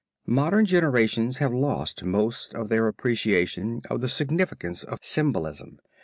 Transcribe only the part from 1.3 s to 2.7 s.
have lost most of